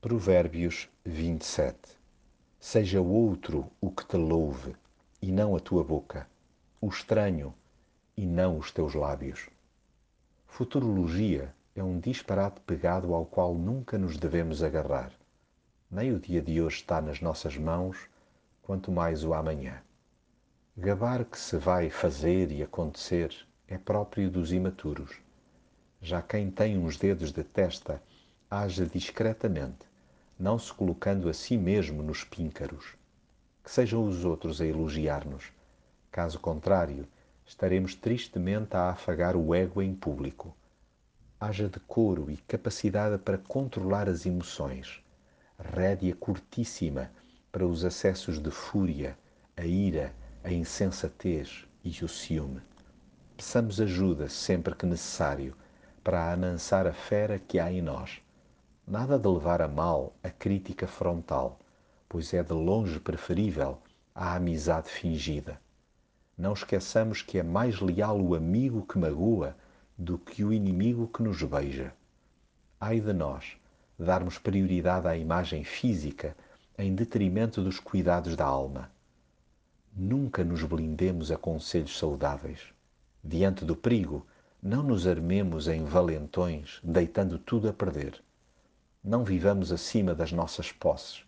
Provérbios 0.00 0.88
27 1.04 1.76
Seja 2.60 3.00
outro 3.00 3.68
o 3.80 3.90
que 3.90 4.06
te 4.06 4.16
louve, 4.16 4.76
e 5.20 5.32
não 5.32 5.56
a 5.56 5.58
tua 5.58 5.82
boca, 5.82 6.28
o 6.80 6.86
estranho, 6.86 7.52
e 8.16 8.24
não 8.24 8.58
os 8.58 8.70
teus 8.70 8.94
lábios. 8.94 9.50
Futurologia 10.46 11.52
é 11.74 11.82
um 11.82 11.98
disparate 11.98 12.60
pegado 12.60 13.12
ao 13.12 13.26
qual 13.26 13.56
nunca 13.56 13.98
nos 13.98 14.16
devemos 14.16 14.62
agarrar. 14.62 15.10
Nem 15.90 16.12
o 16.12 16.20
dia 16.20 16.40
de 16.40 16.62
hoje 16.62 16.76
está 16.76 17.00
nas 17.00 17.20
nossas 17.20 17.56
mãos, 17.56 17.98
quanto 18.62 18.92
mais 18.92 19.24
o 19.24 19.34
amanhã. 19.34 19.82
Gabar 20.76 21.24
que 21.24 21.36
se 21.36 21.56
vai 21.56 21.90
fazer 21.90 22.52
e 22.52 22.62
acontecer 22.62 23.34
é 23.66 23.76
próprio 23.76 24.30
dos 24.30 24.52
imaturos. 24.52 25.18
Já 26.00 26.22
quem 26.22 26.52
tem 26.52 26.78
uns 26.78 26.96
dedos 26.96 27.32
de 27.32 27.42
testa 27.42 28.00
haja 28.48 28.86
discretamente, 28.86 29.87
não 30.38 30.58
se 30.58 30.72
colocando 30.72 31.28
a 31.28 31.34
si 31.34 31.56
mesmo 31.56 32.02
nos 32.02 32.22
píncaros. 32.22 32.94
Que 33.64 33.70
sejam 33.70 34.06
os 34.06 34.24
outros 34.24 34.60
a 34.60 34.66
elogiar-nos. 34.66 35.52
Caso 36.12 36.38
contrário, 36.38 37.06
estaremos 37.44 37.94
tristemente 37.94 38.76
a 38.76 38.90
afagar 38.90 39.34
o 39.34 39.54
ego 39.54 39.82
em 39.82 39.94
público. 39.94 40.54
Haja 41.40 41.68
decoro 41.68 42.30
e 42.30 42.36
capacidade 42.36 43.18
para 43.18 43.38
controlar 43.38 44.08
as 44.08 44.26
emoções, 44.26 45.02
rédea 45.58 46.14
curtíssima 46.14 47.10
para 47.50 47.66
os 47.66 47.84
acessos 47.84 48.38
de 48.38 48.50
fúria, 48.50 49.18
a 49.56 49.64
ira, 49.64 50.14
a 50.44 50.52
insensatez 50.52 51.66
e 51.82 52.04
o 52.04 52.08
ciúme. 52.08 52.60
Peçamos 53.36 53.80
ajuda 53.80 54.28
sempre 54.28 54.74
que 54.74 54.86
necessário 54.86 55.56
para 56.02 56.32
amansar 56.32 56.86
a 56.86 56.92
fera 56.92 57.38
que 57.38 57.58
há 57.58 57.70
em 57.72 57.82
nós. 57.82 58.20
Nada 58.90 59.18
de 59.18 59.28
levar 59.28 59.60
a 59.60 59.68
mal 59.68 60.16
a 60.22 60.30
crítica 60.30 60.86
frontal, 60.86 61.60
pois 62.08 62.32
é 62.32 62.42
de 62.42 62.54
longe 62.54 62.98
preferível 62.98 63.76
à 64.14 64.34
amizade 64.34 64.88
fingida. 64.88 65.60
Não 66.38 66.54
esqueçamos 66.54 67.20
que 67.20 67.38
é 67.38 67.42
mais 67.42 67.82
leal 67.82 68.18
o 68.18 68.34
amigo 68.34 68.86
que 68.86 68.98
magoa 68.98 69.54
do 69.98 70.16
que 70.16 70.42
o 70.42 70.54
inimigo 70.54 71.06
que 71.06 71.22
nos 71.22 71.42
beija. 71.42 71.92
Ai 72.80 72.98
de 72.98 73.12
nós 73.12 73.58
darmos 73.98 74.38
prioridade 74.38 75.06
à 75.06 75.14
imagem 75.14 75.64
física 75.64 76.34
em 76.78 76.94
detrimento 76.94 77.62
dos 77.62 77.78
cuidados 77.78 78.36
da 78.36 78.46
alma. 78.46 78.90
Nunca 79.94 80.42
nos 80.42 80.62
blindemos 80.62 81.30
a 81.30 81.36
conselhos 81.36 81.98
saudáveis. 81.98 82.72
Diante 83.22 83.66
do 83.66 83.76
perigo, 83.76 84.26
não 84.62 84.82
nos 84.82 85.06
armemos 85.06 85.68
em 85.68 85.84
valentões, 85.84 86.80
deitando 86.82 87.38
tudo 87.38 87.68
a 87.68 87.72
perder. 87.74 88.26
Não 89.02 89.24
vivamos 89.24 89.72
acima 89.72 90.14
das 90.14 90.32
nossas 90.32 90.72
posses, 90.72 91.24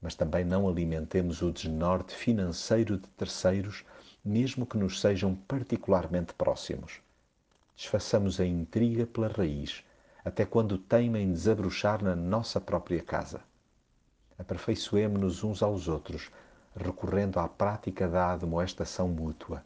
mas 0.00 0.14
também 0.14 0.44
não 0.44 0.68
alimentemos 0.68 1.42
o 1.42 1.50
desnorte 1.50 2.14
financeiro 2.14 2.96
de 2.96 3.08
terceiros 3.08 3.84
mesmo 4.24 4.66
que 4.66 4.76
nos 4.76 5.00
sejam 5.00 5.34
particularmente 5.34 6.34
próximos. 6.34 7.00
Desfaçamos 7.76 8.38
a 8.38 8.44
intriga 8.44 9.06
pela 9.06 9.28
raiz, 9.28 9.82
até 10.24 10.44
quando 10.44 10.76
teimem 10.76 11.32
desabrochar 11.32 12.02
na 12.04 12.14
nossa 12.14 12.60
própria 12.60 13.02
casa. 13.02 13.40
Aperfeiçoemo-nos 14.38 15.42
uns 15.42 15.62
aos 15.62 15.88
outros, 15.88 16.30
recorrendo 16.76 17.40
à 17.40 17.48
prática 17.48 18.08
da 18.08 18.32
admoestação 18.32 19.08
mútua. 19.08 19.64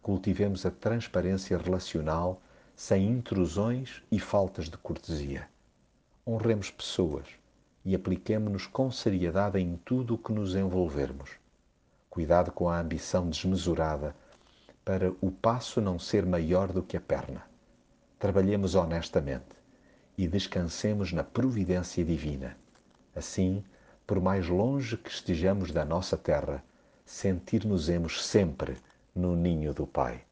Cultivemos 0.00 0.64
a 0.64 0.70
transparência 0.70 1.58
relacional 1.58 2.40
sem 2.76 3.08
intrusões 3.08 4.02
e 4.10 4.18
faltas 4.18 4.68
de 4.68 4.76
cortesia. 4.78 5.48
Honremos 6.26 6.70
pessoas 6.70 7.26
e 7.84 7.94
apliquemo-nos 7.94 8.66
com 8.66 8.90
seriedade 8.90 9.58
em 9.58 9.76
tudo 9.84 10.14
o 10.14 10.18
que 10.18 10.32
nos 10.32 10.54
envolvermos 10.54 11.30
Cuidado 12.14 12.52
com 12.52 12.68
a 12.68 12.78
ambição 12.78 13.28
desmesurada 13.28 14.14
para 14.84 15.10
o 15.20 15.32
passo 15.32 15.80
não 15.80 15.98
ser 15.98 16.24
maior 16.24 16.72
do 16.72 16.80
que 16.80 16.96
a 16.96 17.00
perna. 17.00 17.42
Trabalhemos 18.20 18.76
honestamente 18.76 19.56
e 20.16 20.28
descansemos 20.28 21.12
na 21.12 21.24
providência 21.24 22.04
divina. 22.04 22.56
Assim, 23.16 23.64
por 24.06 24.20
mais 24.20 24.46
longe 24.46 24.96
que 24.96 25.10
estejamos 25.10 25.72
da 25.72 25.84
nossa 25.84 26.16
terra, 26.16 26.62
sentir-nos-emos 27.04 28.24
sempre 28.24 28.76
no 29.12 29.34
ninho 29.34 29.74
do 29.74 29.84
Pai. 29.84 30.22